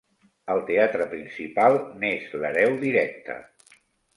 El 0.53 0.61
Teatre 0.69 1.05
Principal 1.11 1.77
n'és 2.05 2.33
l'hereu 2.45 2.75
directe. 2.87 3.37